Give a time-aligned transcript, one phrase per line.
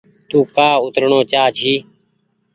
[0.29, 1.73] تو ڪآ اوترڻو چآ جي۔